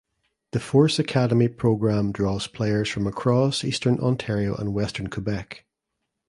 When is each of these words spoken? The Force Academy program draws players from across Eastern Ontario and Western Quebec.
The 0.53 0.59
Force 0.59 0.97
Academy 0.97 1.47
program 1.47 2.11
draws 2.11 2.47
players 2.47 2.89
from 2.89 3.05
across 3.05 3.63
Eastern 3.63 3.99
Ontario 3.99 4.55
and 4.55 4.73
Western 4.73 5.11
Quebec. 5.11 5.63